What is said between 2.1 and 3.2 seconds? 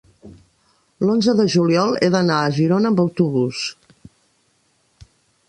d'anar a Girona amb